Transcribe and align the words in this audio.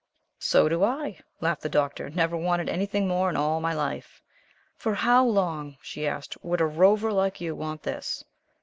"So 0.39 0.67
do 0.67 0.83
I," 0.83 1.19
laughed 1.41 1.61
the 1.61 1.69
Doctor. 1.69 2.09
"Never 2.09 2.35
wanted 2.35 2.69
anything 2.69 3.07
more 3.07 3.29
in 3.29 3.37
all 3.37 3.61
my 3.61 3.71
life." 3.75 4.23
"For 4.75 4.95
how 4.95 5.23
long," 5.23 5.77
she 5.79 6.07
asked, 6.07 6.43
"would 6.43 6.59
a 6.59 6.65
rover 6.65 7.13
like 7.13 7.39
you 7.39 7.53
want 7.53 7.83
this?" 7.83 8.25